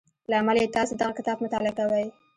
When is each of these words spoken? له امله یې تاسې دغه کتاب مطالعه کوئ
له 0.29 0.35
امله 0.41 0.59
یې 0.63 0.73
تاسې 0.75 0.93
دغه 0.95 1.13
کتاب 1.19 1.37
مطالعه 1.43 1.73
کوئ 1.79 2.05